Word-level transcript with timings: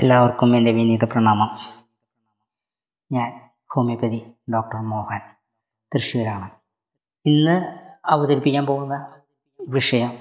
എല്ലാവർക്കും 0.00 0.56
എന്റെ 0.56 0.72
വിനീത 0.72 1.04
പ്രണാമം. 1.04 1.58
ഞാൻ 3.12 3.50
ഹോമിയോപ്പതി 3.72 4.22
ഡോക്ടർ 4.54 4.76
മോഹൻ 4.76 5.20
തൃശ്ശൂരാണ്. 5.94 6.50
ഇന്ന് 7.26 7.78
അവതരിപ്പിക്കാൻ 8.04 8.66
പോകുന്ന 8.66 9.14
വിഷയം 9.68 10.18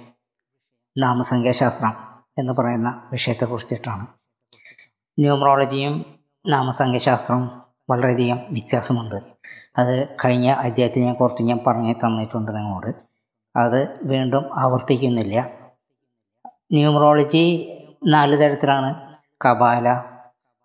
നാമസംഖ്യാശാസ്ത്രം 0.98 1.94
എന്ന് 2.38 2.54
പറയുന്ന 2.54 3.10
വിഷയത്തെക്കുറിച്ചിട്ടാണ്. 3.12 4.08
ന്യൂമറോളജിയും 5.20 6.20
നാമസംഖ്യശാസ്ത്രവും 6.48 7.62
വളരെയധികം 7.90 8.40
വ്യത്യാസമുണ്ട്. 8.50 9.16
അത് 9.78 10.16
കഴിഞ്ഞ 10.26 10.52
അധ്യായത്തിൽ 10.52 11.04
ഞാൻ 11.04 11.16
കുറച്ച് 11.16 11.44
ഞാൻ 11.44 11.60
പറഞ്ഞു 11.68 11.94
തന്നിട്ടുണ്ട് 11.94 12.56
നിങ്ങളോട്. 12.56 12.96
അത് 13.56 14.00
വീണ്ടും 14.04 14.60
ആവർത്തിക്കുന്നില്ല. 14.60 15.50
ന്യൂമറോളജി 16.72 17.76
നാല് 18.08 18.40
തരത്തിലാണ് 18.40 19.09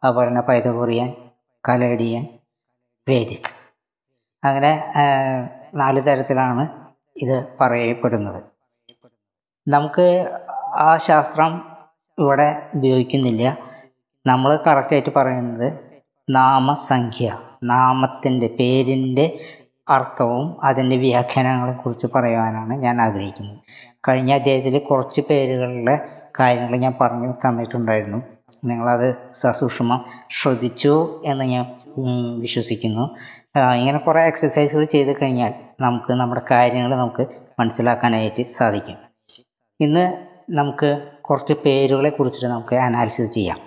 അതുപോലെ 0.05 0.29
തന്നെ 0.29 0.41
പൈതകുറിയൻ 0.41 1.13
കലേഡിയൻ 1.69 2.27
വേദിക്. 3.09 3.51
അങ്ങനെ 4.45 4.93
നാല് 5.75 6.01
തരത്തിലാണ് 6.07 6.65
ഇത് 7.17 7.37
പറയപ്പെടുന്നത്. 7.61 8.43
നമുക്ക് 9.69 10.07
ആ 10.77 10.97
ശാസ്ത്രം 10.97 11.53
ഇവിടെ 12.19 12.71
ഉപയോഗിക്കുന്നില്ല. 12.75 13.57
നമ്മൾ 14.27 14.57
കറക്റ്റായിട്ട് 14.67 15.13
പറയുന്നത് 15.17 15.73
നാമസംഖ്യ 16.31 17.39
നാമത്തിന്റെ 17.65 18.47
പേരിന്റെ 18.59 19.39
അർത്ഥവും 19.89 20.65
അതിന്റെ 20.65 20.97
വ്യാഖ്യാനങ്ങളെ 20.97 21.73
കുറിച്ച് 21.73 22.07
പറയുവാനാണ് 22.15 22.75
ഞാൻ 22.75 23.03
ആഗ്രഹിക്കുന്നത്. 23.03 23.59
കഴിഞ്ഞ 24.09 24.35
അധ്യായത്തിൽ 24.35 24.79
കുറച്ച് 24.79 25.21
പേരുകളിലെ 25.21 25.97
കാര്യങ്ങൾ 26.41 26.77
ഞാൻ 26.77 26.95
പറഞ്ഞു 27.01 27.35
തന്നിട്ടുണ്ടായിരുന്നു. 27.45 28.23
നിങ്ങളത് 28.65 29.33
സസൂക്ഷ്മം 29.33 30.05
ശ്രദ്ധിച്ചു 30.31 31.23
എന്ന് 31.25 31.45
ഞാൻ 31.45 31.65
വിശ്വസിക്കുന്നു. 32.41 33.17
ഇങ്ങനെ 33.75 33.99
കുറേ 33.99 34.23
എക്സസൈസുകൾ 34.27 34.85
ചെയ്ത് 34.85 35.21
കഴിഞ്ഞാൽ 35.23 35.53
നമുക്ക് 35.81 36.13
നമ്മുടെ 36.13 36.43
കാര്യങ്ങൾ 36.51 36.91
നമുക്ക് 36.97 37.27
മനസ്സിലാക്കാനായിട്ട് 37.59 38.43
സാധിക്കും. 38.43 38.97
ഇന്ന് 39.81 40.27
നമുക്ക് 40.51 41.09
കുറച്ച് 41.21 41.53
പേരുകളെ 41.53 42.11
കുറിച്ചിട്ട് 42.11 42.47
നമുക്ക് 42.47 42.75
അനാലിസിസ് 42.75 43.33
ചെയ്യാം. 43.33 43.59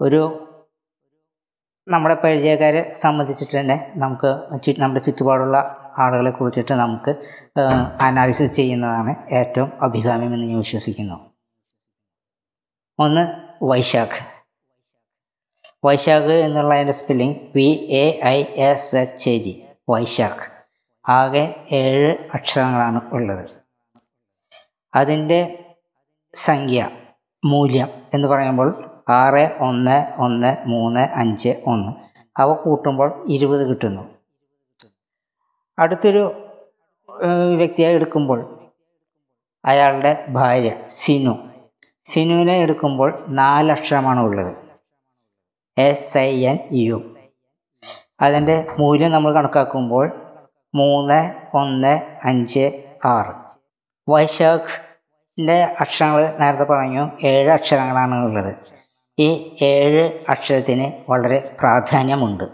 ഒരു 0.00 0.20
നമ്മുടെ 1.88 2.14
പരിചയക്കാരെ 2.24 2.92
സംബന്ധിച്ചിട്ട് 2.92 3.60
തന്നെ 3.60 3.92
നമുക്ക് 3.96 4.26
നമ്മുടെ 4.78 5.00
ചുറ്റുപാടുള്ള 5.00 5.56
ആളുകളെ 5.98 6.30
കുറിച്ചിട്ട് 6.30 6.74
നമുക്ക് 6.74 7.14
അനാലിസിസ് 8.00 8.52
ചെയ്യുന്നതാണ് 8.52 9.30
ഏറ്റവും 9.30 9.72
അഭികാമ്യമെന്ന് 9.82 10.46
ഞാൻ 10.46 10.58
വിശ്വസിക്കുന്നു. 10.58 11.35
ഒന്ന് 12.98 13.22
വൈശാഖ്. 13.62 14.20
വൈശാഖ് 15.84 16.32
എന്നുള്ളതിന്റെ 16.32 16.92
spelling 16.92 17.36
V 17.56 17.66
A 17.90 18.20
I 18.24 18.42
S 18.42 18.96
H 18.96 19.30
A 19.30 19.38
G 19.38 19.64
Vaishakh. 19.88 20.44
ആകെ 21.08 21.64
ഏഴ് 21.72 22.16
അക്ഷരങ്ങളാണ് 22.34 23.00
ഉള്ളത്. 23.12 23.50
അതിന്റെ 24.94 25.40
സംഖ്യ 26.34 26.90
മൂല്യം 27.44 27.88
എന്ന് 28.14 28.28
പറയുമ്പോൾ 28.28 28.68
ആറ് 29.08 29.56
ഒന്ന് 29.60 29.98
ഒന്ന് 30.18 30.56
മൂന്ന് 30.66 31.00
അഞ്ച് 31.00 31.62
ഒന്ന്. 31.66 31.92
അവ 32.40 32.54
കൂട്ടുമ്പോൾ 32.54 33.24
ഇരുപത് 33.28 33.68
കിട്ടുന്നു. 33.68 34.02
അടുത്തൊരു 35.78 36.22
വ്യക്തിയെ 37.56 37.88
എടുക്കുമ്പോൾ 37.88 38.40
അയാളുടെ 39.64 40.26
ഭാര്യ 40.28 40.72
സിനു. 40.88 41.55
സിനുവിനെ 42.06 42.52
എടുക്കുമ്പോൾ 42.52 43.24
നാലക്ഷരമാണ് 43.28 44.20
ഉള്ളത്. 44.20 44.56
എസ് 45.78 46.18
ഐ 46.18 46.46
എൻ 46.46 46.58
യു 46.72 47.14
അതിന്റെ 48.20 48.66
മൂല്യം 48.78 49.12
നമ്മൾ 49.12 49.32
കണക്കാക്കുമ്പോൾ 49.32 50.12
മൂന്ന് 50.74 51.34
ഒന്ന് 51.54 52.00
അഞ്ച് 52.24 52.82
ആറ്. 53.04 53.34
വൈശാഖിന്റെ 54.08 55.62
അക്ഷരങ്ങൾ 55.80 56.36
നേരത്തെ 56.40 56.64
പറഞ്ഞു 56.64 57.10
ഏഴ് 57.24 57.50
അക്ഷരങ്ങളാണ് 57.50 58.14
ഉള്ളത്. 58.24 58.56
ഈ 59.18 59.56
ഏഴ് 59.62 60.20
അക്ഷരത്തിന് 60.28 61.10
വളരെ 61.10 61.56
പ്രാധാന്യമുണ്ട്. 61.60 62.44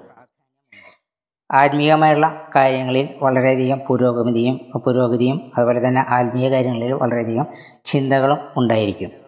ആത്മീയമായുള്ള 1.50 2.46
കാര്യങ്ങളിൽ 2.56 3.08
വളരെയധികം 3.22 3.78
പുരോഗതിയും 3.78 4.56
പുരോഗതിയും 4.56 5.52
അതുപോലെ 5.56 5.88
തന്നെ 5.88 6.04
ആത്മീയ 6.08 6.50
കാര്യങ്ങളിൽ 6.50 6.92
വളരെയധികം 6.92 7.46
ചിന്തകളും 7.84 8.38
ഉണ്ടായിരിക്കും. 8.56 9.21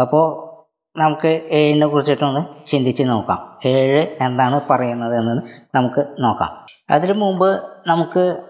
അപ്പോൾ 0.00 0.52
നമുക്ക് 0.98 1.48
ഏഴിനെ 1.50 1.86
കുറിച്ചിട്ടൊന്ന് 1.86 2.66
ചിന്തിച്ച് 2.66 3.02
നോക്കാം. 3.02 3.58
ഏഴ് 3.64 4.16
എന്താണ് 4.20 4.60
പറയുന്നത് 4.70 5.16
എന്ന് 5.16 5.42
നമുക്ക് 5.74 6.06
നോക്കാം. 6.18 6.66
അതിനു 6.90 7.12
മുമ്പ് 7.12 7.62
നമുക്ക് 7.86 8.42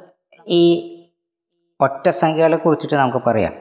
ഈ 0.49 0.89
ഒറ്റ 1.81 2.09
സംഖ്യകളെ 2.09 2.57
കുറിച്ചിട്ട് 2.57 2.95
നമുക്ക് 2.95 3.27
പറയാം. 3.27 3.53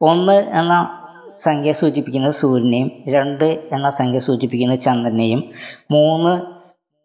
ഒന്ന് 0.00 0.32
എന്ന 0.32 0.96
സംഖ്യ 1.36 1.72
സൂചിപ്പിക്കുന്നത് 1.72 2.32
സൂര്യനെയും 2.32 2.90
രണ്ട് 3.08 3.68
എന്ന 3.72 3.90
സംഖ്യ 3.90 4.18
സൂചിപ്പിക്കുന്നത് 4.18 4.78
ചന്ദ്രനെയും 4.78 5.50
മൂന്ന് 5.90 6.60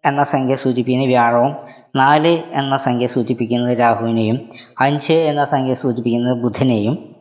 എന്ന 0.08 0.24
സംഖ്യ 0.24 0.56
സൂചിപ്പിക്കുന്നത് 0.56 1.08
വ്യാഴവും 1.08 1.56
നാല് 1.96 2.28
എന്ന 2.28 2.78
സംഖ്യ 2.78 3.08
സൂചിപ്പിക്കുന്നത് 3.08 3.80
രാഹുവിനെയും 3.80 4.50
അഞ്ച് 4.80 5.14
എന്ന 5.14 5.46
സംഖ്യ 5.46 5.74
സൂചിപ്പിക്കുന്നത് 5.74 6.42
ബുധനെയും 6.42 7.15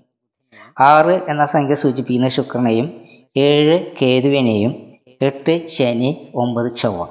ആറ് 0.80 1.20
എന്ന 1.28 1.46
സംഖ്യ 1.46 1.74
സൂചിപ്പിക്കുന്ന 1.74 2.28
ശുക്രനെയും 2.28 2.86
ഏഴ് 3.36 3.76
കേതുവിനെയും 4.02 4.72
എട്ട് 5.22 5.66
ശനി 5.66 6.32
ഒമ്പത് 6.34 6.76
ചൊവ്വ 6.76 7.06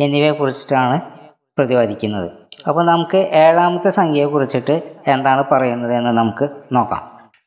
എന്നിവയെ 0.00 0.30
കുറിച്ചിട്ടാണ് 0.30 1.00
പ്രതിപാദിക്കുന്നത്. 1.58 2.30
അപ്പോൾ 2.68 2.86
നമുക്ക് 2.86 3.16
ഏഴാമത്തെ 3.16 3.90
സംഖ്യയെ 3.90 4.26
കുറിച്ചിട്ട് 4.26 4.74
എന്താണ് 5.06 5.44
പറയുന്നത് 5.52 5.94
എന്ന് 5.94 6.10
നമുക്ക് 6.10 6.48
നോക്കാം. 6.72 7.02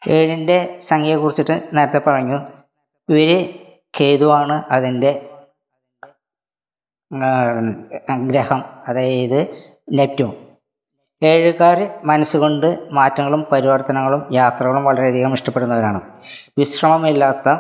ഏഴിന്റെ 0.10 0.78
സംഖ്യയെ 0.80 1.16
കുറിച്ചിട്ട് 1.16 1.62
നേരത്തെ 1.74 2.02
പറഞ്ഞു. 2.08 2.40
ഇവർ 3.10 3.32
കേതുവാണ് 4.00 4.64
അതിന്റെ 4.72 5.12
ഗ്രഹം 8.32 8.64
അതായത് 8.88 9.40
നെപ്റ്റ്യൂൺ. 9.94 10.49
ഏഴുകാർ 11.22 11.90
മനസ്സുകൊണ്ട് 12.04 12.80
മാറ്റങ്ങളും 12.92 13.48
പരിവർത്തനങ്ങളും 13.52 14.34
യാത്രകളും 14.34 14.84
വളരെയധികം 14.84 15.34
ഇഷ്ടപ്പെടുന്നവരാണ്. 15.34 16.02
വിശ്രമമില്ലാത്ത 16.58 17.58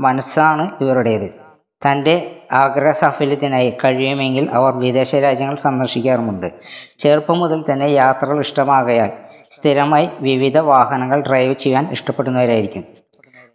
മനസ്സാണ് 0.00 0.70
ഇവരുടേത്. 0.80 1.50
തന്റെ 1.86 2.40
ആഗ്രഹ 2.52 2.90
സാഫല്യത്തിനായി 2.90 3.76
കഴിയുമെങ്കിൽ 3.84 4.50
അവർ 4.50 4.72
വിദേശ 4.72 5.14
രാജ്യങ്ങൾ 5.14 5.54
സന്ദർശിക്കാറുമുണ്ട്. 5.54 6.52
ചെറുപ്പം 6.98 7.38
മുതൽ 7.38 7.64
തന്നെ 7.72 7.86
യാത്രകൾ 7.86 8.40
ഇഷ്ടമാകയാൽ 8.40 9.10
സ്ഥിരമായി 9.50 10.10
വിവിധ 10.20 10.58
വാഹനങ്ങൾ 10.58 11.20
ഡ്രൈവ് 11.20 11.54
ചെയ്യാൻ 11.54 11.90
ഇഷ്ടപ്പെടുന്നവരായിരിക്കും. 11.90 12.84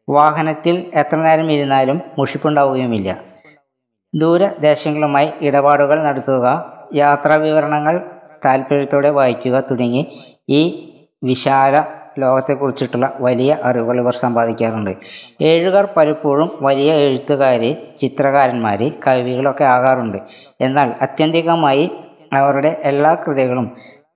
വാഹനത്തിൽ 0.10 0.92
എത്ര 0.94 1.16
നേരം 1.16 1.52
ഇരുന്നാലും 1.52 2.02
മുഷിപ്പുണ്ടാവുകയുമില്ല. 2.18 3.18
ദൂരദേശങ്ങളുമായി 4.16 5.32
ഇടപാടുകൾ 5.42 6.04
നടത്തുക 6.04 6.76
യാത്രാ 6.94 7.36
വിവരണങ്ങൾ 7.36 8.15
താല്പര്യത്തോടെ 8.46 9.10
വായിക്കുക 9.10 9.60
തുടങ്ങി 9.72 10.04
ഈ 10.50 10.62
വിശാല 11.24 11.84
ലോകത്തെക്കുറിച്ചിട്ടുള്ള 12.20 13.14
വലിയ 13.20 13.58
അറിവുകൾ 13.64 14.00
ഇവർ 14.00 14.16
സമ്പാദിക്കാറുണ്ട്. 14.16 14.94
എഴുകാർ 15.42 15.86
പലപ്പോഴും 15.98 16.50
വലിയ 16.62 16.94
എഴുത്തുകാർ 16.94 17.64
ചിത്രകാരന്മാർ 18.02 18.82
കവികളൊക്കെ 19.08 19.64
ആകാറുണ്ട്. 19.64 20.18
എന്നാൽ 20.62 20.94
അത്യന്തികമായി 21.02 21.86
അവരുടെ 22.34 22.82
എല്ലാ 22.84 23.12
കൃതികളും 23.16 23.68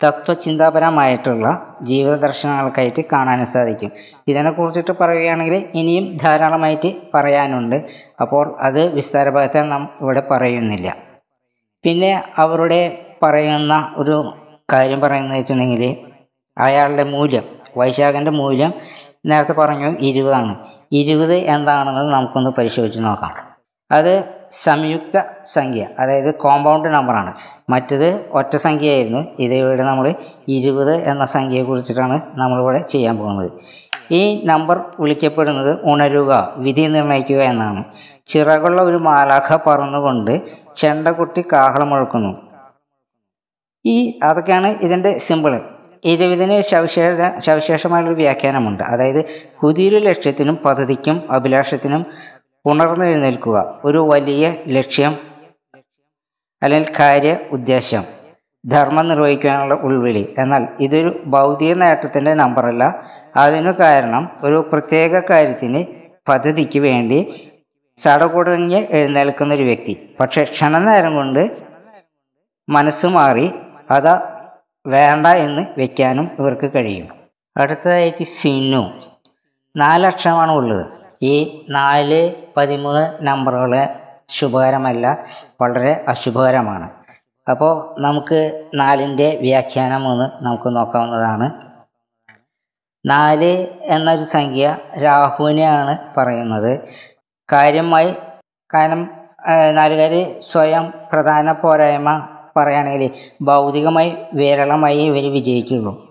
തത്വചിന്താപരമായിട്ടുള്ള 0.03 1.47
ജീവിത 1.81 2.15
ദർശനങ്ങൾക്കായിട്ട് 2.15 3.01
കാണാനും 3.13 3.45
സാധിക്കും. 3.45 3.91
ഇതിനെക്കുറിച്ചിട്ട് 4.27 4.91
പറയുകയാണെങ്കിൽ 4.91 5.55
ഇനിയും 5.73 6.17
ധാരാളമായിട്ട് 6.17 6.89
പറയാനുണ്ട്. 7.13 7.77
അപ്പോൾ 8.21 8.55
അത് 8.59 8.93
വിസ്താരഭാഗത്തെ 8.93 9.61
നാം 9.61 9.89
ഇവിടെ 10.01 10.23
പറയുന്നില്ല. 10.31 10.95
പിന്നെ 11.83 12.23
അവരുടെ 12.37 12.81
പറയുന്ന 13.23 13.93
ഒരു 13.95 14.33
കാര്യം 14.73 14.99
പറയുന്നത് 15.01 15.37
വെച്ചിട്ടുണ്ടെങ്കിൽ 15.37 15.95
അയാളുടെ 16.57 17.03
മൂല്യം 17.03 17.43
വൈശാഖന്റെ 17.77 18.31
മൂല്യം 18.31 18.73
നേരത്തെ 19.25 19.53
പറഞ്ഞു 19.53 19.97
ഇരുപതാണ്. 19.99 20.55
ഇരുപത് 20.91 21.33
എന്താണെന്ന് 21.33 22.13
നമുക്കൊന്ന് 22.13 22.49
പരിശോധിച്ച് 22.49 22.99
നോക്കാം. 22.99 23.31
അത് 23.91 24.23
സംയുക്ത 24.51 25.21
സംഖ്യ 25.45 25.87
അതായത് 25.99 26.35
കോമ്പൗണ്ട് 26.35 26.87
നമ്പറാണ് 26.87 27.33
മറ്റത് 27.69 28.29
ഒറ്റ 28.31 28.55
സംഖ്യയായിരുന്നു. 28.55 29.25
ഇതിവിടെ 29.39 29.83
നമ്മൾ 29.83 30.13
ഇരുപത് 30.47 30.95
എന്ന 30.95 31.25
സംഖ്യയെ 31.25 31.63
കുറിച്ചിട്ടാണ് 31.63 32.21
നമ്മളിവിടെ 32.33 32.79
ചെയ്യാൻ 32.79 33.17
പോകുന്നത്. 33.17 33.51
ഈ 34.11 34.45
നമ്പർ 34.45 34.81
വിളിക്കപ്പെടുന്നത് 34.99 35.79
ഉണരുക 35.83 36.53
വിധി 36.57 36.87
നിർണയിക്കുക 36.87 37.41
എന്നാണ്. 37.41 37.83
ചിറകുള്ള 38.25 38.81
ഒരു 38.81 38.97
മാലാഖ 38.97 39.57
പറന്നുകൊണ്ട് 39.67 40.41
ചെണ്ടകുട്ടി 40.77 41.43
കാഹളം 41.53 41.89
മുഴക്കുന്നു. 41.89 42.48
ഈ 43.85 44.19
അതൊക്കെയാണ് 44.23 44.67
ഇതിന്റെ 44.67 45.17
സിമ്പിൾ 45.17 45.61
ഇരുപതിന് 46.05 46.61
സവിശേഷ 46.61 47.39
സവിശേഷമായൊരു 47.45 48.13
വ്യാഖ്യാനമുണ്ട്. 48.13 48.83
അതായത് 48.83 49.25
പുതിയൊരു 49.61 49.95
ലക്ഷ്യത്തിനും 49.95 50.55
പദ്ധതിക്കും 50.55 51.31
അഭിലാഷത്തിനും 51.31 52.05
ഉണർന്നെഴുന്നേൽക്കുക. 52.65 53.81
ഒരു 53.83 53.97
വലിയ 53.97 54.55
ലക്ഷ്യം 54.67 55.17
അല്ലെങ്കിൽ 56.63 56.93
കാര്യ 56.99 57.35
ഉദ്ദേശം. 57.51 58.03
ധർമ്മം 58.65 59.07
നിർവഹിക്കാനുള്ള 59.07 59.73
ഉൾവിളി. 59.73 60.33
എന്നാൽ 60.37 60.67
ഇതൊരു 60.79 61.23
ഭൗതിക 61.25 61.73
നേട്ടത്തിന്റെ 61.73 62.33
നമ്പറല്ല. 62.33 63.03
അതിനു 63.35 63.71
കാരണം 63.79 64.29
ഒരു 64.41 64.69
പ്രത്യേക 64.73 65.19
കാര്യത്തിന് 65.29 65.85
പദ്ധതിക്ക് 66.27 66.79
വേണ്ടി 66.79 67.33
സടകുടഞ്ഞ് 67.97 68.87
എഴുന്നേൽക്കുന്ന 68.89 69.53
ഒരു 69.53 69.63
വ്യക്തി. 69.63 70.15
പക്ഷെ 70.19 70.43
ക്ഷണനേരം 70.43 71.15
കൊണ്ട് 71.15 71.57
മനസ്സ് 72.69 73.05
മാറി 73.07 73.51
അത് 73.91 74.19
വേണ്ട 74.87 75.27
എന്ന് 75.27 75.65
വെക്കാനും 75.77 76.31
ഇവർക്ക് 76.39 76.71
കഴിയും. 76.75 77.07
അടുത്തതായിട്ട് 77.57 78.23
സിനു. 78.23 79.01
നാലക്ഷരമാണ് 79.75 80.51
ഉള്ളത്. 80.51 80.85
ഈ 81.21 81.65
നാല് 81.69 82.35
പതിമൂന്ന് 82.57 83.13
നമ്പറുകൾ 83.21 83.87
ശുഭകരമല്ല 84.29 85.23
വളരെ 85.61 86.05
അശുഭകരമാണ്. 86.07 86.89
അപ്പോൾ 87.49 88.01
നമുക്ക് 88.01 88.69
നാലിന്റെ 88.73 89.37
വ്യാഖ്യാനം 89.41 90.07
ഒന്ന് 90.07 90.45
നമുക്ക് 90.45 90.75
നോക്കാവുന്നതാണ്. 90.75 91.69
നാല് 93.05 93.67
എന്നൊരു 93.81 94.23
സംഖ്യ 94.23 94.77
രാഹുവിനെയാണ് 95.03 95.97
പറയുന്നത്. 96.17 96.79
കാര്യമായി 97.51 98.15
കാരണം 98.73 99.11
നാലുകാർ 99.75 100.41
സ്വയം 100.41 100.93
പ്രധാന 101.11 101.51
പോരായ്മ 101.51 102.38
പറയുകയാണെങ്കിൽ 102.57 103.11
ഭൗതികമായി 103.41 104.17
വിരളമായി 104.33 104.99
ഇവർ 104.99 105.33
വിജയിക്കുള്ളൂ 105.33 106.09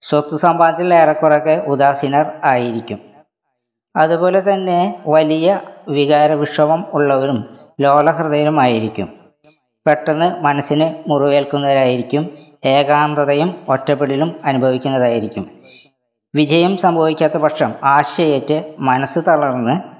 സ്വത്ത് 0.00 0.36
സമ്പാദത്തിൽ 0.36 0.94
ഏറെക്കുറെയൊക്കെ 0.94 1.62
ഉദാസീനർ 1.66 2.32
ആയിരിക്കും. 2.44 2.98
അതുപോലെ 3.96 4.52
തന്നെ 4.52 5.02
വലിയ 5.06 5.60
വികാരവിക്ഷോഭം 5.88 6.84
ഉള്ളവരും 6.92 7.58
ലോലഹൃദയരുമായിരിക്കും 7.80 9.26
പെട്ടെന്ന് 9.86 10.40
മനസ്സിന് 10.40 11.10
മുറിവേൽക്കുന്നവരായിരിക്കും. 11.10 12.38
ഏകാന്തതയും 12.64 13.64
ഒറ്റപ്പെടലും 13.68 14.40
അനുഭവിക്കുന്നതായിരിക്കും. 14.44 15.50
വിജയം 16.34 16.76
സംഭവിക്കാത്ത 16.76 17.36
പക്ഷം 17.36 17.74
ആശയേറ്റ് 17.84 18.74
മനസ്സ് 18.78 19.18
തളർന്ന് 19.28 19.96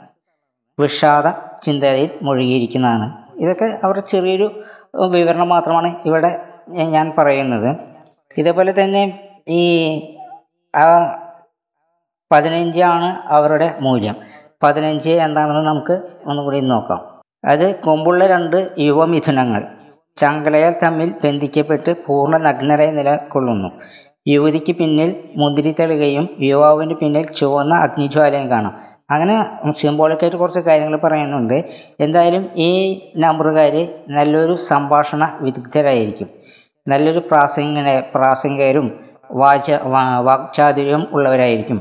വിഷാദ 0.80 1.28
ചിന്തയിൽ 1.62 2.10
മുഴുകിയിരിക്കുന്നതാണ്. 2.22 3.25
ഇതൊക്കെ 3.40 3.78
അവരുടെ 3.84 4.00
ചെറിയൊരു 4.00 4.46
വിവരണം 5.14 5.48
മാത്രമാണ് 5.48 5.88
ഇവിടെ 6.06 6.30
ഞാൻ 6.94 7.12
പറയുന്നത്. 7.18 7.76
ഇതേപോലെ 8.38 8.72
തന്നെ 8.80 9.02
ഈ 9.48 9.62
പതിനഞ്ചാണ് 12.32 13.08
അവരുടെ 13.36 13.74
മൂല്യം. 13.80 14.16
പതിനഞ്ച് 14.62 15.10
എന്താണെന്ന് 15.10 15.66
നമുക്ക് 15.66 15.94
ഒന്നുകൂടി 16.26 16.60
നോക്കാം. 16.60 17.00
അത് 17.44 17.66
കൊമ്പുള്ള 17.80 18.26
രണ്ട് 18.26 18.56
യുവമിഥുനങ്ങൾ 18.78 19.62
ചങ്കലയാൽ 20.16 20.74
തമ്മിൽ 20.82 21.08
ബന്ധിക്കപ്പെട്ട് 21.24 22.06
പൂർണ 22.06 22.36
നഗ്നരായി 22.36 22.90
നിലകൊള്ളുന്നു. 22.90 23.68
യുവതിക്ക് 24.28 24.72
പിന്നിൽ 24.72 25.10
മുന്തിരി 25.36 25.74
തെളുകയും 25.80 26.28
യുവാവിന് 26.40 26.94
പിന്നിൽ 26.94 27.26
ചുവന്ന 27.26 27.74
അഗ്നിജ്വാലയും 27.74 28.50
കാണാം. 28.50 28.74
അങ്ങനെ 29.10 29.34
സിംബോളിക്കായിട്ട് 29.72 30.36
കുറച്ച് 30.36 30.60
കാര്യങ്ങൾ 30.60 30.96
പറയുന്നുണ്ട്. 30.96 31.64
എന്തായാലും 32.00 32.48
ഈ 32.56 32.70
നമ്പറുകാർ 33.16 33.74
നല്ലൊരു 34.08 34.54
സംഭാഷണ 34.56 35.38
വിദഗ്ധരായിരിക്കും. 35.40 36.28
നല്ലൊരു 36.88 37.18
പ്രാസംഗിനെ 37.18 38.00
പ്രാസംഗികരും 38.14 39.00
വാച 39.30 39.70
വാക്ചാതുര്യം 40.26 41.06
ഉള്ളവരായിരിക്കും. 41.12 41.78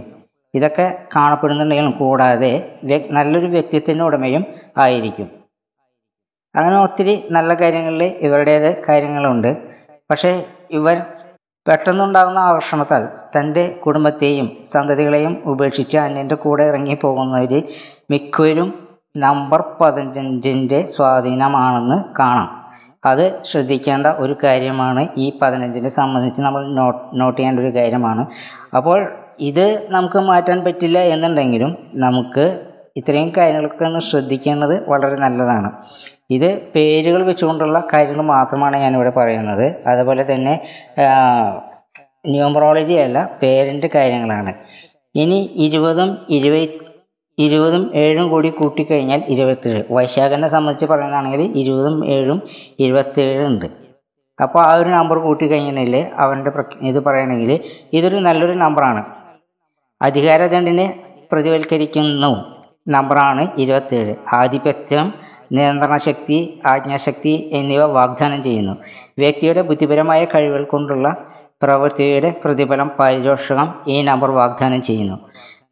ഇതൊക്കെ 0.53 0.85
കാണപ്പെടുന്നുണ്ടെങ്കിലും 1.15 1.91
കൂടാതെ 1.91 2.51
നല്ലൊരു 3.11 3.45
വ്യക്തിത്വത്തിന്റെ 3.45 4.03
ഉടമയും 4.03 4.45
ആയിരിക്കും. 4.77 5.27
അങ്ങനെ 6.55 6.81
ഒത്തിരി 6.81 7.23
നല്ല 7.31 7.53
കാര്യങ്ങളിൽ 7.53 8.03
ഇവരുടേത് 8.03 8.83
കാര്യങ്ങളുണ്ട്. 8.89 9.57
പക്ഷേ 10.11 10.45
ഇവർ 10.71 11.05
പെട്ടെന്നുണ്ടാകുന്ന 11.67 12.39
ആകർഷണത്താൽ 12.39 13.03
തന്റെ 13.35 13.63
കുടുംബത്തെയും 13.85 14.47
സന്തതികളെയും 14.73 15.33
ഉപേക്ഷിച്ച് 15.45 15.97
അന്യന്റെ 15.97 16.35
കൂടെ 16.35 16.63
ഇറങ്ങി 16.63 16.95
പോകുന്നവർ 16.95 17.53
മിക്കവരും 18.11 18.69
നമ്പർ 19.17 19.61
പതിനഞ്ചിന്റെ 19.81 20.85
സ്വാധീനമാണെന്ന് 20.85 21.97
കാണാം. 22.19 22.49
അത് 23.05 23.25
ശ്രദ്ധിക്കേണ്ട 23.43 24.07
ഒരു 24.07 24.35
കാര്യമാണ് 24.43 25.07
ഈ 25.17 25.39
പതിനഞ്ചിനെ 25.41 25.89
സംബന്ധിച്ച് 25.89 26.41
നമ്മൾ 26.41 26.63
നോട്ട് 26.79 27.19
നോട്ട് 27.19 27.37
ചെയ്യേണ്ട 27.37 27.59
ഒരു 27.59 27.71
കാര്യമാണ്. 27.75 28.23
അപ്പോൾ 28.77 28.99
ഇത് 29.39 29.87
നമുക്ക് 29.89 30.19
മാറ്റാൻ 30.19 30.59
പറ്റില്ല 30.63 30.99
എന്നുണ്ടെങ്കിലും 30.99 31.71
നമുക്ക് 32.05 32.45
ഇത്രയും 32.97 33.31
കാര്യങ്ങളൊക്കെ 33.37 33.85
ഒന്ന് 33.85 33.99
ശ്രദ്ധിക്കേണ്ടത് 33.99 34.89
വളരെ 34.89 35.15
നല്ലതാണ്. 35.15 35.69
ഇത് 36.29 36.71
പേരുകൾ 36.75 37.23
വെച്ചുകൊണ്ടുള്ള 37.23 37.87
കാര്യങ്ങൾ 37.93 38.21
മാത്രമാണ് 38.21 38.77
ഞാനിവിടെ 38.77 39.09
പറയുന്നത്. 39.09 39.83
അതുപോലെ 39.87 40.33
തന്നെ 40.33 40.59
ന്യൂമറോളജി 42.25 42.93
അല്ല 42.93 43.37
പേരിന്റെ 43.41 43.89
കാര്യങ്ങളാണ്. 43.95 44.53
ഇനി 45.15 45.49
ഇരുപതും 45.55 46.25
ഇരുപത് 46.29 46.83
ഇരുപതും 47.37 47.91
ഏഴും 47.95 48.29
കൂടി 48.29 48.49
കൂട്ടിക്കഴിഞ്ഞാൽ 48.49 49.23
ഇരുപത്തേഴ്. 49.27 49.83
വൈശാഖനെ 49.91 50.47
സംബന്ധിച്ച് 50.47 50.85
പറയുന്നതാണെങ്കിൽ 50.85 51.41
ഇരുപതും 51.41 52.05
ഏഴും 52.05 52.41
ഇരുപത്തേഴുണ്ട് 52.79 53.65
അപ്പോൾ 54.41 54.61
ആ 54.65 54.73
ഒരു 54.75 54.89
നമ്പർ 54.89 55.17
കൂട്ടിക്കഴിഞ്ഞാൽ 55.19 56.05
അവന്റെ 56.15 56.51
ഇത് 56.81 56.99
പറയണമെങ്കിൽ 57.03 57.59
ഇതൊരു 57.93 58.15
നല്ലൊരു 58.15 58.53
നമ്പറാണ്. 58.53 59.03
അധികാരദണ്ഡിനെ 60.01 60.99
പ്രതിവൽക്കരിക്കുന്നു. 61.31 62.54
നമ്പറാണ് 62.87 63.47
ഇരുപത്തേഴ് 63.57 64.15
ആധിപത്യം 64.33 65.13
നിയന്ത്രണശക്തി 65.51 66.59
ആജ്ഞാശക്തി 66.65 67.49
എന്നിവ 67.51 67.83
വാഗ്ദാനം 67.85 68.43
ചെയ്യുന്നു. 68.43 68.75
വ്യക്തിയുടെ 69.19 69.61
ബുദ്ധിപരമായ 69.61 70.25
കഴിവുകൾ 70.25 70.63
കൊണ്ടുള്ള 70.63 71.15
പ്രവൃത്തിയുടെ 71.61 72.35
പ്രതിഫലം 72.43 72.87
പാരിതോഷികം 72.99 73.73
ഈ 73.87 74.01
നമ്പർ 74.01 74.29
വാഗ്ദാനം 74.31 74.81
ചെയ്യുന്നു. 74.81 75.17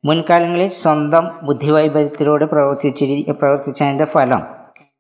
മുൻകാലങ്ങളിൽ 0.06 0.68
സ്വന്തം 0.68 1.25
ബുദ്ധിവൈപര്യത്തിലൂടെ 1.44 2.45
പ്രവർത്തിച്ചിരി 2.45 3.31
പ്രവർത്തിച്ചതിന്റെ 3.31 4.06
ഫലം 4.06 4.42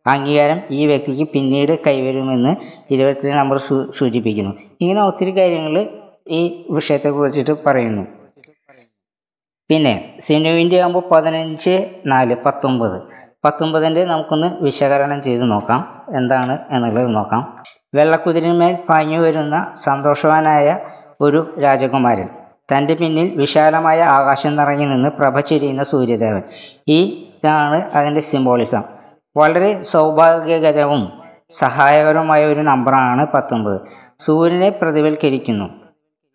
അംഗീകാരം 0.07 0.59
ഈ 0.71 0.85
വ്യക്തിക്ക് 0.85 1.27
പിന്നീട് 1.33 1.79
കൈവരുമെന്ന് 1.87 2.55
ഇരുപത്തിരണ്ട് 2.93 3.39
നമ്പർ 3.39 3.57
സൂചിപ്പിക്കുന്നു. 3.97 4.53
ഇങ്ങനെ 4.81 5.01
ഒത്തിരി 5.01 5.37
കാര്യങ്ങൾ 5.37 5.75
ഈ 6.27 6.65
വിഷയത്തെ 6.69 7.09
കുറിച്ചിട്ട് 7.09 7.53
പറയുന്നു. 7.65 8.03
പിന്നെ 9.69 10.15
സിനുവിന്റെ 10.19 10.79
ആകുമ്പോൾ 10.79 11.09
പതിനഞ്ച് 11.11 11.89
നാല് 12.05 12.35
പത്തൊമ്പത്. 12.45 13.01
പത്തൊമ്പതിന്റെ 13.45 14.05
നമുക്കൊന്ന് 14.05 14.57
വിശകലനം 14.61 15.21
ചെയ്ത് 15.21 15.51
നോക്കാം. 15.51 16.01
എന്താണ് 16.15 16.57
എന്നുള്ളത് 16.71 17.15
നോക്കാം. 17.15 17.55
വെള്ളക്കുതിരിന്മേൽ 17.95 18.75
പാഞ്ഞു 18.89 19.19
വരുന്ന 19.19 19.71
സന്തോഷവാനായ 19.83 20.79
ഒരു 21.21 21.55
രാജകുമാരൻ. 21.63 22.29
തന്റെ 22.75 22.93
പിന്നിൽ 22.93 23.35
വിശാലമായ 23.35 24.01
ആകാശം 24.01 24.55
നിറങ്ങി 24.55 24.85
നിന്ന് 24.85 25.09
പ്രഭ 25.09 25.39
ചൊരിയുന്ന 25.39 25.83
സൂര്യദേവൻ. 25.83 26.41
ഈ 26.87 27.27
ഇതാണ് 27.37 27.91
അതിന്റെ 27.91 28.21
സിംബോളിസം 28.21 28.83
വളരെ 29.37 29.83
സൗഭാഗ്യകരവും 29.83 31.11
സഹായകരവുമായ 31.49 32.45
ഒരു 32.45 32.59
നമ്പറാണ് 32.59 33.27
പത്തൊമ്പത്. 33.27 33.81
സൂര്യനെ 34.19 34.69
പ്രതിവൽക്കരിക്കുന്നു 34.69 35.82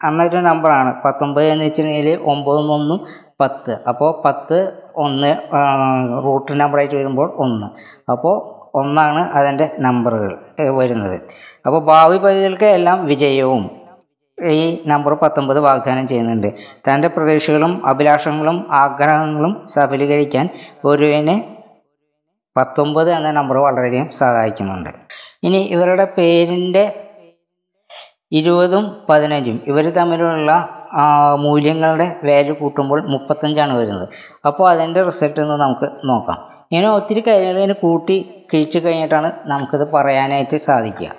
അന്നൊരു 0.03 0.37
നമ്പറാണ് 0.37 1.03
പത്തൊമ്പത് 1.05 1.47
എന്ന് 1.47 1.65
വെച്ചിട്ടുണ്ടെങ്കിൽ 1.65 2.21
ഒമ്പതും 2.25 2.73
ഒന്നും 2.73 3.07
പത്ത്. 3.41 3.79
അപ്പോൾ 3.89 4.23
പത്ത് 4.25 4.73
ഒന്ന് 4.97 5.37
റൂട്ട് 6.25 6.61
നമ്പറായിട്ട് 6.61 6.95
വരുമ്പോൾ 6.95 7.35
ഒന്ന്. 7.39 7.67
അപ്പോൾ 8.13 8.59
ഒന്നാണ് 8.75 9.19
അതിന്റെ 9.19 9.71
നമ്പറുകൾ 9.79 10.33
വരുന്നത്. 10.71 11.21
അപ്പോൾ 11.67 11.81
ഭാവി 11.85 12.17
പദ്ധതികൾക്ക് 12.17 12.65
എല്ലാം 12.65 13.07
വിജയവും 13.07 13.71
ഈ 14.39 14.83
നമ്പർ 14.87 15.15
പത്തൊമ്പത് 15.15 15.61
വാഗ്ദാനം 15.61 16.09
ചെയ്യുന്നുണ്ട്. 16.09 16.49
തന്റെ 16.89 17.09
പ്രതീക്ഷകളും 17.09 17.87
അഭിലാഷങ്ങളും 17.87 18.67
ആഗ്രഹങ്ങളും 18.71 19.67
സഫലീകരിക്കാൻ 19.75 20.49
ഒരുവിനെ 20.85 21.59
പത്തൊമ്പത് 22.57 23.11
എന്ന 23.11 23.31
നമ്പർ 23.31 23.57
വളരെയധികം 23.57 24.11
സഹായിക്കുന്നുണ്ട്. 24.11 24.91
ഇനി 25.43 25.57
ഇവരുടെ 25.57 26.05
പേരിന്റെ 26.05 27.08
ഇരുപതും 28.33 28.85
പതിനഞ്ചും. 29.09 29.57
ഇവർ 29.67 29.85
തമ്മിലുള്ള 29.99 30.53
മൂല്യങ്ങളുടെ 31.45 32.07
വാല്യൂ 32.29 32.55
കൂട്ടുമ്പോൾ 32.55 33.01
മുപ്പത്തഞ്ചാണ് 33.13 33.73
വരുന്നത്. 33.79 34.09
അപ്പോൾ 34.49 34.71
അതിന്റെ 34.71 35.03
റിസൾട്ട് 35.09 35.41
ഒന്ന് 35.41 35.57
നമുക്ക് 35.65 35.89
നോക്കാം. 36.11 36.39
ഇങ്ങനെ 36.73 36.89
ഒത്തിരി 36.99 37.21
കാര്യങ്ങൾ 37.27 37.57
ഇങ്ങനെ 37.61 37.77
കൂട്ടി 37.85 38.17
കിഴിച്ച് 38.53 38.79
കഴിഞ്ഞിട്ടാണ് 38.85 39.33
നമുക്കിത് 39.47 39.85
പറയാനായിട്ട് 39.95 40.57
സാധിക്കുക. 40.69 41.11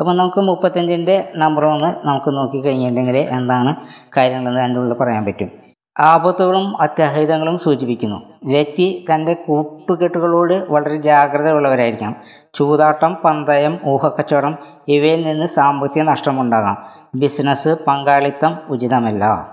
അപ്പോൾ 0.00 0.14
നമുക്ക് 0.16 0.40
മുപ്പത്തഞ്ചിന്റെ 0.40 1.16
നമ്പർ 1.42 1.64
ഒന്ന് 1.64 1.90
നമുക്ക് 2.08 2.30
നോക്കി 2.38 2.56
നോക്കിക്കഴിഞ്ഞിട്ടുണ്ടെങ്കിൽ 2.56 3.16
എന്താണ് 3.38 3.70
കാര്യങ്ങളെന്ന് 4.16 4.60
അതിന്റെ 4.60 4.80
ഉള്ളിൽ 4.80 4.96
പറയാൻ 5.00 5.24
പറ്റും. 5.24 5.50
ആപത്തുകളും 5.98 6.80
അത്യാഹിതങ്ങളും 6.80 7.58
സൂചിപ്പിക്കുന്നു. 7.58 8.22
വ്യക്തി 8.44 9.04
തന്റെ 9.14 9.34
കൂട്ടുകെട്ടുകളോട് 9.34 10.72
വളരെ 10.72 10.96
ജാഗ്രത 10.96 11.50
ഉള്ളവരായിരിക്കണം 11.50 12.16
ചൂതാട്ടം 12.54 13.14
പന്തയം 13.14 13.78
ഊഹക്കച്ചവടം 13.86 14.58
ഇവയിൽ 14.88 15.24
നിന്ന് 15.26 15.46
സാമ്പത്തിക 15.46 16.02
നഷ്ടമുണ്ടാകാം. 16.02 16.86
ബിസിനസ് 17.14 17.76
പങ്കാളിത്തം 17.86 18.58
ഉചിതമല്ല. 18.68 19.48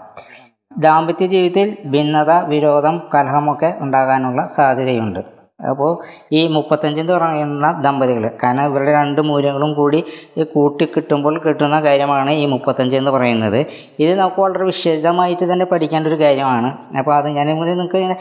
ദാമ്പത്യ 0.78 1.28
ജീവിതത്തിൽ 1.28 1.78
ഭിന്നത 1.86 2.32
വിരോധം 2.32 3.02
കലഹമൊക്കെ 3.16 3.76
ഉണ്ടാകാനുള്ള 3.80 4.46
സാധ്യതയുണ്ട്. 4.46 5.33
അപ്പോൾ 5.70 5.92
ഈ 6.32 6.48
മുപ്പത്തഞ്ചെന്ന് 6.48 7.14
പറയുന്ന 7.14 7.82
ദമ്പതികൾ. 7.82 8.32
കാരണം 8.44 8.66
ഇവരുടെ 8.66 8.92
രണ്ട് 8.92 9.22
മൂല്യങ്ങളും 9.22 9.74
കൂടി 9.74 10.04
കൂട്ടി 10.44 10.86
കിട്ടുമ്പോൾ 10.86 11.40
കിട്ടുന്ന 11.40 11.82
കാര്യമാണ് 11.82 12.32
ഈ 12.32 12.46
മുപ്പത്തഞ്ച് 12.46 12.96
എന്ന് 12.96 13.12
പറയുന്നത്. 13.12 13.66
ഇത് 14.00 14.16
നമുക്ക് 14.20 14.42
വളരെ 14.42 14.64
വിശദമായിട്ട് 14.64 15.54
തന്നെ 15.54 15.66
പഠിക്കേണ്ട 15.66 16.08
ഒരു 16.08 16.16
കാര്യമാണ്. 16.16 16.98
അപ്പോൾ 16.98 17.16
അത് 17.16 17.28
ഞാൻ 17.28 17.48
നിങ്ങൾക്ക് 17.48 17.98
ഇങ്ങനെ 17.98 18.18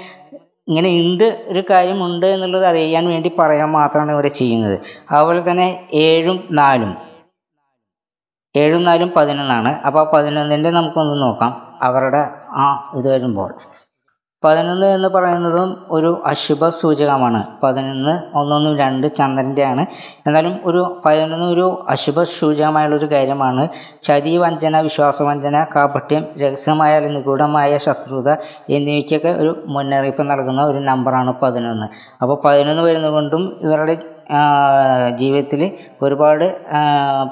ഇങ്ങനെ 0.68 0.88
ഉണ്ട് 0.88 1.44
ഒരു 1.46 1.64
കാര്യമുണ്ട് 1.70 2.26
എന്നുള്ളത് 2.26 2.66
അറിയാൻ 2.66 3.06
വേണ്ടി 3.06 3.30
പറയാൻ 3.38 3.70
മാത്രമാണ് 3.70 4.12
ഇവിടെ 4.12 4.28
ചെയ്യുന്നത്. 4.28 4.80
അതുപോലെ 5.10 5.50
തന്നെ 5.50 5.88
ഏഴും 5.94 6.48
നാലും. 6.50 6.96
ഏഴും 8.56 8.82
നാലും 8.84 9.12
പതിനൊന്നാണ്. 9.16 9.80
അപ്പോൾ 9.86 10.00
ആ 10.00 10.10
പതിനൊന്നിന്റെ 10.14 10.70
നമുക്കൊന്ന് 10.70 11.22
നോക്കാം. 11.22 11.78
അവരുടെ 11.82 12.28
ആ 12.52 12.92
ഇത് 12.96 13.08
വരുമ്പോൾ. 13.14 13.50
പതിനൊന്ന് 14.44 14.86
എന്ന് 14.86 15.08
പറയുന്നതും 15.08 15.70
ഒരു 15.90 16.22
അശുഭ 16.26 16.68
സൂചകമാണ്. 16.68 17.40
പതിനൊന്ന് 17.62 18.14
ഒന്നൊന്നും 18.38 18.78
രണ്ട് 18.78 19.06
ചന്ദ്രന്റെയാണ് 19.16 19.86
എന്നാലും 20.26 20.60
ഒരു 20.64 21.02
പതിനൊന്ന് 21.06 21.46
ഒരു 21.46 21.84
അശുഭ 21.88 22.22
സൂചകമായുള്ളൊരു 22.22 23.08
കാര്യമാണ്. 23.12 23.68
ചതി 24.02 24.36
വഞ്ചന 24.36 24.80
വിശ്വാസവഞ്ചന 24.80 25.66
കാപട്യം 25.76 26.24
രഹസ്യമായ 26.38 26.96
അല്ലെങ്കിൽ 26.96 27.18
നിഗൂഢമായ 27.18 27.78
ശത്രുത 27.78 28.30
എന്നിവയ്ക്കൊക്കെ 28.68 29.28
ഒരു 29.28 29.52
മുന്നറിയിപ്പ് 29.66 30.30
നൽകുന്ന 30.30 30.62
ഒരു 30.62 30.78
നമ്പറാണ് 30.78 31.34
പതിനൊന്ന്. 31.42 31.88
അപ്പോൾ 32.22 32.42
പതിനൊന്ന് 32.44 32.82
വരുന്നതുകൊണ്ടും 32.82 33.44
ഇവരുടെ 33.62 33.94
ജീവിതത്തിൽ 35.16 35.62
ഒരുപാട് 36.02 36.44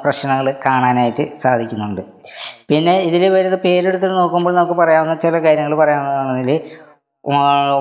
പ്രശ്നങ്ങൾ 0.05 0.55
കാണാനായിട്ട് 0.67 1.25
സാധിക്കുന്നുണ്ട്. 1.35 2.03
പിന്നെ 2.71 2.95
ഇതിൽ 3.01 3.23
വരുന്ന 3.29 3.57
പേരെടുത്ത് 3.57 4.09
നോക്കുമ്പോൾ 4.11 4.55
നമുക്ക് 4.55 4.73
പറയാവുന്ന 4.73 5.15
ചില 5.15 5.39
കാര്യങ്ങൾ 5.39 5.75
പറയാവുന്നതിൽ 5.79 6.61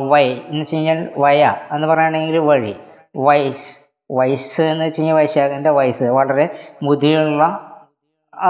വൈ 0.09 0.25
എന്ന് 0.25 0.61
വെച്ച് 0.61 0.75
കഴിഞ്ഞാൽ 0.75 1.09
വയ 1.17 1.53
എന്ന് 1.71 1.87
പറയുകയാണെങ്കിൽ 1.87 2.37
വഴി. 2.37 2.75
വയസ് 3.15 3.89
വയസ്സ് 4.11 4.61
എന്ന് 4.61 4.85
വെച്ച് 4.85 4.99
കഴിഞ്ഞാൽ 5.01 5.15
വൈശാഖന്റെ 5.15 5.69
വയസ്സ് 5.69 6.03
വളരെ 6.03 6.49
മുതിയുള്ള 6.83 7.65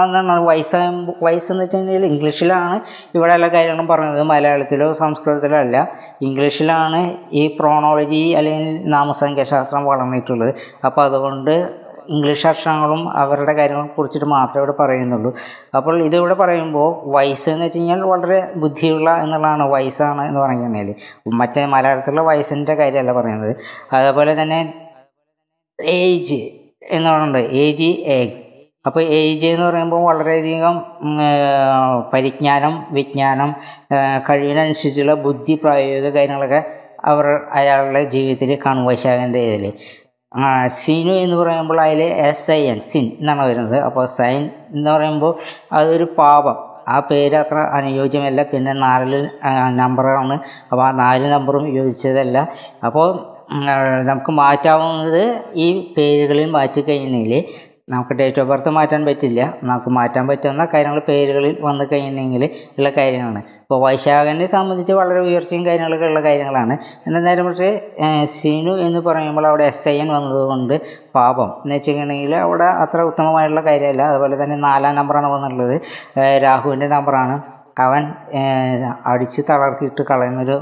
എന്നാണ് 0.04 0.46
വയസ്സ് 0.46 0.76
വയസ്സ് 1.22 1.52
എന്ന് 1.52 1.64
വെച്ച് 1.64 1.76
കഴിഞ്ഞാൽ 1.76 2.04
ഇംഗ്ലീഷിലാണ് 2.04 2.80
ഇവിടെ 3.14 3.32
എല്ലാ 3.32 3.48
കാര്യങ്ങളും 3.48 3.88
പറയുന്നത് 3.88 4.22
മലയാളത്തിലോ 4.22 4.92
സംസ്കൃതത്തിലോ 4.92 5.58
അല്ല. 5.58 5.92
ഇംഗ്ലീഷിലാണ് 6.22 7.16
ഈ 7.32 7.56
പ്രോണോളജി 7.60 8.30
അല്ലെങ്കിൽ 8.30 8.86
നാമസംഖ്യാശാസ്ത്രം 8.86 9.84
വളർന്നിട്ടുള്ളത്. 9.84 10.54
അപ്പോൾ 10.84 11.04
അതുകൊണ്ട് 11.04 11.80
ഇംഗ്ലീഷ് 12.10 12.46
അക്ഷരങ്ങളും 12.46 13.02
അവരുടെ 13.18 13.52
കാര്യങ്ങളെ 13.52 13.88
കുറിച്ചിട്ട് 13.88 14.26
മാത്രമേ 14.26 14.60
ഇവിടെ 14.60 14.74
പറയുന്നുള്ളൂ. 14.82 15.30
അപ്പോൾ 15.76 16.04
ഇതിവിടെ 16.04 16.34
പറയുമ്പോൾ 16.34 16.88
വയസ്സ് 17.16 17.50
എന്ന് 17.50 17.64
വെച്ച് 17.64 17.78
കഴിഞ്ഞാൽ 17.78 18.02
വളരെ 18.02 18.38
ബുദ്ധിയുള്ള 18.56 19.10
എന്നുള്ളതാണ്. 19.22 19.64
വയസ്സാണ് 19.70 20.22
എന്ന് 20.28 20.40
പറഞ്ഞു 20.40 20.62
കഴിഞ്ഞാൽ 20.62 20.94
മറ്റേ 21.28 21.64
മലയാളത്തിലുള്ള 21.66 22.22
വയസ്സിന്റെ 22.22 22.74
കാര്യമല്ല 22.74 23.12
പറയുന്നത്. 23.12 23.56
അതേപോലെ 23.92 24.42
തന്നെ 24.42 24.60
ഏജ് 25.84 26.40
എന്ന് 26.90 27.10
പറയുന്നുണ്ട് 27.10 27.38
ഏജ് 27.38 27.90
ഏഗ് 28.18 28.36
അപ്പോൾ 28.86 29.02
ഏജ് 29.02 29.46
എന്ന് 29.46 29.66
പറയുമ്പോൾ 29.66 30.02
വളരെയധികം 30.04 30.76
പരിജ്ഞാനം 32.12 32.86
വിജ്ഞാനം 32.90 33.50
കഴിവിനനുസരിച്ചുള്ള 34.30 35.14
ബുദ്ധി 35.14 35.60
പ്രായോഗിക 35.64 36.08
കാര്യങ്ങളൊക്കെ 36.08 36.60
അവർ 37.04 37.26
അയാളുടെ 37.52 38.04
ജീവിതത്തിൽ 38.04 38.58
കാണും. 38.66 38.86
വൈശാഖന്റെ 38.86 39.38
ഇതിൽ 39.38 39.72
സിനു 40.66 41.12
എന്ന് 41.12 41.36
പറയുമ്പോൾ 41.36 41.80
അതിൽ 41.80 42.02
എസ് 42.02 42.50
ഐ 42.50 42.60
എൻ 42.72 42.80
സിൻ 42.80 43.06
എന്നാണ് 43.20 43.42
വരുന്നത്. 43.48 43.78
അപ്പോൾ 43.80 44.04
സൈൻ 44.06 44.42
എന്ന് 44.74 44.90
പറയുമ്പോൾ 44.90 45.32
അതൊരു 45.72 46.06
പാപം. 46.18 46.56
ആ 46.88 47.00
പേര് 47.00 47.36
അത്ര 47.36 47.58
അനുയോജ്യമല്ല. 47.78 48.42
പിന്നെ 48.42 48.72
നാലിൽ 48.72 49.28
നമ്പറാണ് 49.80 50.36
അപ്പോൾ 50.70 50.84
ആ 50.86 50.90
നാല് 50.90 51.32
നമ്പറും 51.32 51.66
യോജിച്ചതല്ല. 51.76 52.48
അപ്പോൾ 52.86 53.08
നമുക്ക് 54.02 54.32
മാറ്റാവുന്നത് 54.32 55.42
ഈ 55.54 55.94
പേരുകളിൽ 55.96 56.50
മാറ്റി 56.50 56.80
കഴിഞ്ഞെങ്കിൽ 56.80 57.44
നമുക്ക് 57.92 58.14
ഡേറ്റ് 58.20 58.40
ഓഫ് 58.40 58.48
ബർത്ത് 58.50 58.70
മാറ്റാൻ 58.78 59.02
പറ്റില്ല. 59.08 59.40
നമുക്ക് 59.62 59.90
മാറ്റാൻ 59.98 60.24
പറ്റുന്ന 60.30 60.64
കാര്യങ്ങൾ 60.74 61.00
പേരുകളിൽ 61.08 61.54
വന്നു 61.68 61.84
കഴിഞ്ഞെങ്കിൽ 61.92 62.44
ഉള്ള 62.78 62.90
കാര്യങ്ങളാണ്. 62.98 63.42
ഇപ്പോൾ 63.62 63.80
വൈശാഖനെ 63.84 64.46
സംബന്ധിച്ച് 64.46 64.94
വളരെ 65.00 65.20
ഉയർച്ചയും 65.28 65.66
കാര്യങ്ങളൊക്കെ 65.66 66.06
ഉള്ള 66.10 66.20
കാര്യങ്ങളാണ്. 66.28 66.76
എന്നാൽ 67.06 67.22
നേരം 67.28 67.46
പക്ഷേ 67.46 67.70
സിനു 68.24 68.74
എന്ന് 68.86 69.00
പറയുമ്പോൾ 69.08 69.46
അവിടെ 69.46 69.64
എസ് 69.64 69.86
ഐ 69.88 69.96
എൻ 69.98 70.08
വന്നതുകൊണ്ട് 70.16 70.74
പാപം. 71.14 71.48
എന്ന് 71.62 71.74
വെച്ചിട്ടുണ്ടെങ്കിൽ 71.74 72.34
അവിടെ 72.44 72.64
അത്ര 72.64 73.00
ഉത്തമമായിട്ടുള്ള 73.02 73.64
കാര്യമല്ല. 73.70 74.02
അതുപോലെ 74.02 74.36
തന്നെ 74.44 74.58
നാലാം 74.68 74.94
നമ്പറാണ് 75.00 75.30
വന്നിട്ടുള്ളത് 75.36 75.76
രാഹുവിന്റെ 76.46 76.88
നമ്പറാണ് 76.88 77.36
അവൻ 77.80 78.04
അടിച്ച് 79.06 79.42
തളർത്തിയിട്ട് 79.50 80.02
കളയുന്നൊരു 80.10 80.56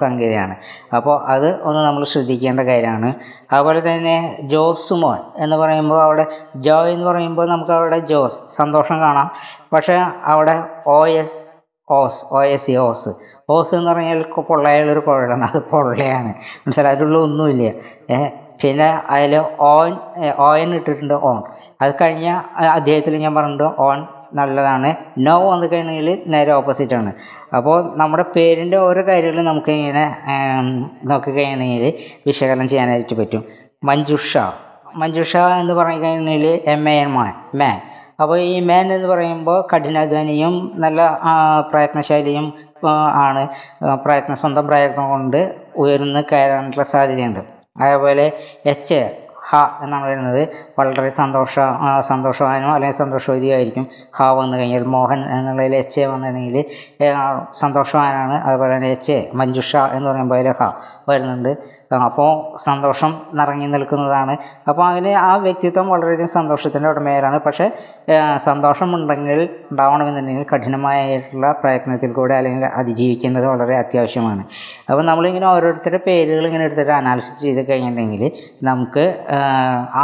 സംഗതിയാണ്. 0.00 0.54
അപ്പോൾ 0.96 1.16
അത് 1.34 1.48
ഒന്ന് 1.62 1.80
നമ്മൾ 1.86 2.04
ശ്രദ്ധിക്കേണ്ട 2.04 2.60
കാര്യമാണ്. 2.60 3.10
അതുപോലെ 3.52 3.80
തന്നെ 3.92 4.16
ജോസ് 4.54 4.98
മോൻ 5.02 5.20
എന്ന് 5.38 5.56
പറയുമ്പോൾ 5.56 6.02
അവിടെ 6.02 6.26
ജോയ് 6.56 6.92
എന്ന് 6.92 7.06
പറയുമ്പോൾ 7.10 7.48
നമുക്ക് 7.50 7.74
അവിടെ 7.78 7.98
ജോസ് 7.98 8.40
സന്തോഷം 8.56 8.98
കാണാം. 9.00 9.30
പക്ഷേ 9.72 9.96
അവിടെ 10.32 10.56
O 10.86 11.00
S 11.22 11.40
os 11.88 12.20
O 12.32 12.42
S 12.44 12.66
C 12.66 12.74
os. 12.76 13.10
Os 13.50 13.74
എന്ന് 13.74 13.90
പറഞ്ഞാൽ 13.90 14.22
പൊള്ളയുള്ളൊരു 14.50 15.00
കുഴലാണ്. 15.00 15.44
അത് 15.44 15.60
പൊള്ളയാണ്. 15.70 16.30
മനസ്സിലായി? 16.66 16.96
അതിലുള്ള 16.96 17.18
ഒന്നുമില്ല. 17.18 17.66
പിന്നെ 18.62 18.88
അതിൽ 19.10 19.34
ഓൺ 19.58 19.90
ഓയൻ 20.38 20.70
ഇട്ടിട്ടുണ്ട് 20.74 21.14
ഓൺ 21.14 21.38
അത് 21.82 21.92
കഴിഞ്ഞ 22.00 22.28
അദ്ദേഹത്തിൽ 22.78 23.14
ഞാൻ 23.16 23.34
പറഞ്ഞിട്ടുണ്ട് 23.34 23.80
ഓൺ 23.80 24.00
നല്ലതാണ്. 24.34 24.94
നോ 25.18 25.50
വന്നു 25.50 25.66
കഴിഞ്ഞാൽ 25.66 26.22
നേരെ 26.26 26.52
ഓപ്പോസിറ്റാണ് 26.52 27.12
അപ്പോൾ 27.56 27.98
നമ്മുടെ 27.98 28.24
പേരിന്റെ 28.36 28.76
ഓരോ 28.76 29.02
കാര്യങ്ങളും 29.06 29.44
നമുക്ക് 29.44 29.70
ഇങ്ങനെ 29.70 30.04
നോക്കിക്കഴിഞ്ഞാൽ 31.04 31.92
വിശകലനം 32.26 32.68
ചെയ്യാനായിട്ട് 32.68 33.14
പറ്റും. 33.14 33.44
മഞ്ജുഷ. 33.84 34.36
മഞ്ജുഷ 34.96 35.36
എന്ന് 35.36 35.74
പറഞ്ഞു 35.74 36.02
കഴിഞ്ഞാൽ 36.04 36.46
എം 36.66 36.88
എ 36.88 36.92
എൻ 36.92 37.10
മാൻ 37.12 37.32
മാൻ 37.54 37.80
അപ്പോൾ 38.20 38.40
ഈ 38.40 38.60
മാൻ 38.60 38.92
എന്ന് 38.92 39.08
പറയുമ്പോൾ 39.08 39.66
കഠിനാധ്വാനിയും 39.74 40.72
നല്ല 40.74 41.20
പ്രയത്നശൈലിയും 41.72 42.52
ആണ്. 43.12 43.48
പ്രയത്നം 44.04 44.36
സ്വന്തം 44.36 44.66
പ്രയത്നം 44.66 45.08
കൊണ്ട് 45.08 45.54
ഉയർന്ന് 45.76 46.22
കയറാനുള്ള 46.32 46.82
സാധ്യതയുണ്ട്. 46.82 47.40
അതേപോലെ 47.80 48.32
എച്ച് 48.66 49.00
ഹ 49.48 49.60
എന്നാണ് 49.82 50.06
വരുന്നത് 50.06 50.48
വളരെ 50.78 51.08
സന്തോഷ 51.08 51.54
സന്തോഷവാനോ 52.00 52.74
അല്ലെങ്കിൽ 52.74 52.98
സന്തോഷവതിയായിരിക്കും 52.98 53.86
ഹ 54.18 54.22
വന്നു 54.22 54.56
കഴിഞ്ഞാൽ. 54.58 54.84
മോഹൻ 54.84 55.20
എന്നുള്ളതിൽ 55.34 55.76
എച്ച് 55.76 56.00
എ 56.00 56.06
വന്നിട്ടുണ്ടെങ്കിൽ 56.06 56.64
സന്തോഷവാനാണ്. 57.52 58.34
അതുപോലെ 58.44 58.76
തന്നെ 58.76 58.90
എച്ച് 58.90 59.12
എ 59.12 59.30
മഞ്ജുഷ 59.34 59.76
എന്ന് 59.76 60.10
പറയുമ്പോൾ 60.10 60.38
അതിൽ 60.38 60.54
ഹ 60.60 60.70
വരുന്നുണ്ട്. 61.08 61.52
അപ്പോൾ 62.04 62.56
സന്തോഷം 62.56 63.12
നിറങ്ങി 63.34 63.66
നിൽക്കുന്നതാണ്. 63.66 64.36
അപ്പോൾ 64.68 64.84
അങ്ങനെ 64.86 65.12
ആ 65.14 65.36
വ്യക്തിത്വം 65.36 65.88
വളരെയധികം 65.88 66.28
സന്തോഷത്തിന്റെ 66.28 66.88
ഉടമയാണ് 66.88 67.38
പക്ഷേ 67.40 67.66
സന്തോഷമുണ്ടെങ്കിൽ 68.36 69.48
ഉണ്ടാവണമെന്നുണ്ടെങ്കിൽ 69.70 70.46
കഠിനമായിട്ടുള്ള 70.54 71.52
പ്രയത്നത്തിൽ 71.62 72.12
കൂടെ 72.12 72.34
അല്ലെങ്കിൽ 72.34 72.64
അതിജീവിക്കേണ്ടത് 72.64 73.46
വളരെ 73.46 73.76
അത്യാവശ്യമാണ്. 73.76 74.44
അപ്പോൾ 74.90 75.02
നമ്മളിങ്ങനെ 75.02 75.46
ഓരോരുത്തരുടെ 75.46 76.00
പേരുകൾ 76.06 76.46
ഇങ്ങനെ 76.46 76.64
എടുത്തിട്ട് 76.64 76.92
അനാലിസിസ് 76.92 77.42
ചെയ്ത് 77.42 77.70
കഴിഞ്ഞിട്ടുണ്ടെങ്കിൽ 77.70 78.30
നമുക്ക് 78.62 79.04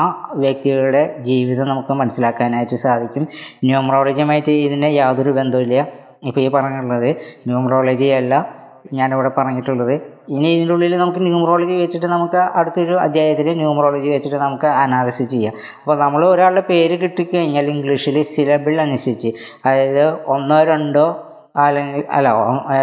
ആ 0.00 0.32
വ്യക്തികളുടെ 0.34 1.16
ജീവിതം 1.20 1.68
നമുക്ക് 1.68 1.92
മനസ്സിലാക്കാനായിട്ട് 1.92 2.74
സാധിക്കും. 2.74 3.26
ന്യൂമറോളജിയുമായിട്ട് 3.64 4.50
ഇതിന് 4.50 4.86
യാതൊരു 4.86 5.30
ബന്ധവുമില്ല. 5.30 5.86
ഇപ്പോൾ 6.24 6.40
ഈ 6.40 6.48
പറഞ്ഞിട്ടുള്ളത് 6.48 7.10
ന്യൂമറോളജി 7.46 8.04
അല്ല 8.04 8.56
ഞാനിവിടെ 8.92 9.28
പറഞ്ഞിട്ടുള്ളത്. 9.38 9.94
ഇനി 10.28 10.48
ഇതിന്റെ 10.48 10.74
ഉള്ളിൽ 10.74 10.96
നമുക്ക് 10.96 11.18
ന്യൂമറോളജി 11.18 11.74
വെച്ചിട്ട് 11.74 12.06
നമുക്ക് 12.06 12.36
അടുത്തൊരു 12.36 12.94
അധ്യായത്തിൽ 12.94 13.48
ന്യൂമറോളജി 13.54 14.08
വെച്ചിട്ട് 14.08 14.36
നമുക്ക് 14.36 14.66
അനാലിസിസ് 14.66 15.30
ചെയ്യാം. 15.30 15.54
അപ്പോൾ 15.80 15.98
നമ്മൾ 15.98 16.26
ഒരാളുടെ 16.26 16.60
പേര് 16.60 17.00
കിട്ടിക്കഴിഞ്ഞാൽ 17.00 17.70
ഇംഗ്ലീഷിൽ 17.70 18.22
സിലബിൾ 18.22 18.80
അനുസരിച്ച് 18.80 19.32
അതായത് 19.66 20.04
ഒന്നോ 20.26 20.62
രണ്ടോ 20.62 21.25
അല്ലെങ്കിൽ 21.56 22.04
അല്ല 22.10 22.28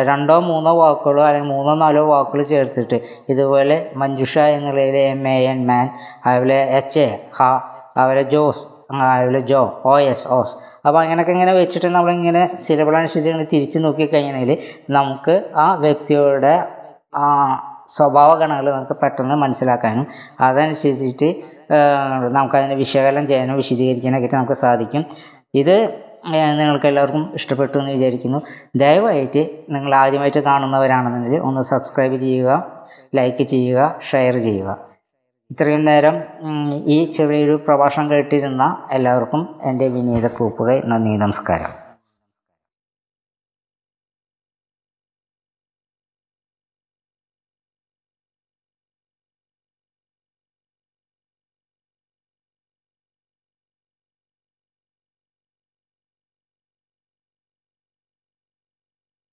രണ്ടോ 0.01 0.39
മൂന്നോ 0.39 0.73
വാക്കുകളോ 0.77 1.23
അല്ലെങ്കിൽ 1.25 1.49
മൂന്നോ 1.49 1.73
നാലോ 1.75 2.03
വാക്കുകൾ 2.07 2.41
ചേർത്തിട്ട് 2.43 2.99
ഇതുപോലെ 3.29 3.91
മഞ്ജുഷ 3.95 4.37
എന്നുള്ളതിൽ 4.37 4.97
എം 4.97 5.27
എ 5.27 5.37
എൻ 5.45 5.67
മാൻ 5.67 5.87
അതുപോലെ 6.25 6.59
എച്ച് 6.71 6.99
എ 6.99 7.09
ഹ 7.39 7.49
അതുപോലെ 7.97 8.23
ജോസ് 8.23 8.63
അതുപോലെ 9.01 9.39
ജോ 9.39 9.81
ഓ 9.85 9.93
എസ് 9.99 10.27
ഓസ് 10.27 10.53
അപ്പോൾ 10.85 10.99
അങ്ങനെയൊക്കെ 11.03 11.31
ഇങ്ങനെ 11.31 11.53
വെച്ചിട്ട് 11.53 11.87
നമ്മളിങ്ങനെ 11.87 12.45
സിലബിൾ 12.45 12.95
അനുസരിച്ച് 12.97 13.29
ഇങ്ങനെ 13.29 13.47
തിരിച്ച് 13.53 13.79
നോക്കിക്കഴിഞ്ഞാൽ 13.79 14.57
നമുക്ക് 14.89 15.35
ആ 15.55 15.67
വ്യക്തിയുടെ 15.75 16.55
സ്വഭാവ 17.87 18.35
ഗണങ്ങൾ 18.35 18.65
നമുക്ക് 18.71 18.95
പെട്ടെന്ന് 19.01 19.35
മനസ്സിലാക്കാനും 19.35 20.05
അതനുസരിച്ചിട്ട് 20.41 21.29
നമുക്കതിനെ 22.31 22.75
വിശകലനം 22.75 23.27
ചെയ്യാനും 23.27 23.55
വിശദീകരിക്കാനൊക്കെ 23.55 24.35
നമുക്ക് 24.35 24.53
സാധിക്കും. 24.53 25.05
ഇത് 25.55 26.02
നിങ്ങൾക്ക് 26.31 26.87
എല്ലാവർക്കും 26.87 27.31
ഇഷ്ടപ്പെട്ടു 27.35 27.77
എന്ന് 27.77 27.91
വിചാരിക്കുന്നു. 27.91 28.41
ദയവായിട്ട് 28.75 29.49
നിങ്ങൾ 29.69 29.95
ആദ്യമായിട്ട് 29.95 30.39
കാണുന്നവരാണെന്നുണ്ടെങ്കിൽ 30.39 31.41
ഒന്ന് 31.41 31.61
സബ്സ്ക്രൈബ് 31.61 32.15
ചെയ്യുക 32.15 32.81
ലൈക്ക് 33.15 33.43
ചെയ്യുക 33.43 33.99
ഷെയർ 34.11 34.37
ചെയ്യുക. 34.37 34.77
ഇത്രയും 35.51 35.85
നേരം 35.85 36.23
ഈ 36.85 37.05
ചെറിയൊരു 37.05 37.55
പ്രഭാഷണം 37.67 38.11
കേട്ടിരുന്ന 38.11 38.87
എല്ലാവർക്കും 38.91 39.55
എന്റെ 39.63 39.87
വിനീത 39.87 40.27
കൂപ്പുകൈ 40.27 40.81
നന്ദി 40.85 41.15
നമസ്കാരം. 41.15 41.82